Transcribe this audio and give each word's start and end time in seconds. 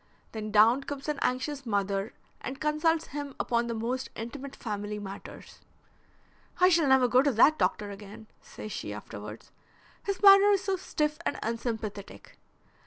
Then 0.31 0.49
down 0.49 0.81
comes 0.85 1.07
an 1.07 1.19
anxious 1.21 1.63
mother 1.63 2.15
and 2.41 2.59
consults 2.59 3.09
him 3.09 3.35
upon 3.39 3.67
the 3.67 3.75
most 3.75 4.09
intimate 4.15 4.55
family 4.55 4.97
matters. 4.97 5.59
'I 6.59 6.69
shall 6.69 6.87
never 6.87 7.07
go 7.07 7.21
to 7.21 7.31
that 7.33 7.59
doctor 7.59 7.91
again,' 7.91 8.25
says 8.41 8.71
she 8.71 8.93
afterwards. 8.95 9.51
'His 10.01 10.23
manner 10.23 10.49
is 10.53 10.63
so 10.63 10.75
stiff 10.75 11.19
and 11.23 11.37
unsympathetic.' 11.43 12.39